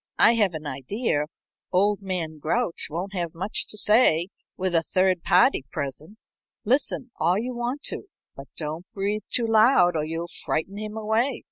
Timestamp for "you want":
7.37-7.83